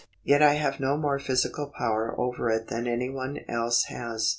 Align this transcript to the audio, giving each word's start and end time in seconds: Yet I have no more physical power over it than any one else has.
Yet 0.23 0.41
I 0.41 0.55
have 0.55 0.79
no 0.79 0.97
more 0.97 1.19
physical 1.19 1.67
power 1.67 2.15
over 2.17 2.49
it 2.49 2.69
than 2.69 2.87
any 2.87 3.07
one 3.11 3.41
else 3.47 3.83
has. 3.83 4.29